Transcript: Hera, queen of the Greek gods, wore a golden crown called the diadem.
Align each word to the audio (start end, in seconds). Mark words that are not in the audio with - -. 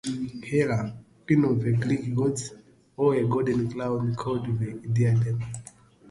Hera, 0.43 0.95
queen 1.27 1.45
of 1.45 1.61
the 1.61 1.73
Greek 1.73 2.15
gods, 2.15 2.53
wore 2.97 3.13
a 3.13 3.23
golden 3.27 3.71
crown 3.71 4.15
called 4.15 4.47
the 4.59 4.73
diadem. 4.91 5.39